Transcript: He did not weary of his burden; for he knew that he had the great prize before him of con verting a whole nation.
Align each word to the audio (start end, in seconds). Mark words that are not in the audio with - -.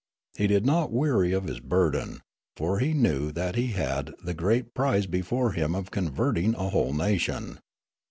He 0.35 0.47
did 0.47 0.65
not 0.65 0.91
weary 0.91 1.31
of 1.31 1.43
his 1.43 1.59
burden; 1.59 2.21
for 2.57 2.79
he 2.79 2.91
knew 2.95 3.31
that 3.33 3.53
he 3.55 3.67
had 3.73 4.15
the 4.23 4.33
great 4.33 4.73
prize 4.73 5.05
before 5.05 5.51
him 5.51 5.75
of 5.75 5.91
con 5.91 6.09
verting 6.09 6.55
a 6.55 6.69
whole 6.71 6.91
nation. 6.93 7.59